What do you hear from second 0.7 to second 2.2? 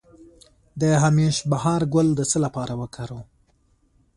د همیش بهار ګل